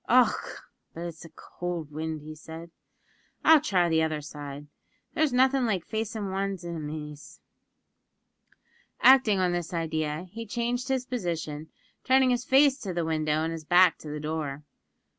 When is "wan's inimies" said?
6.31-7.39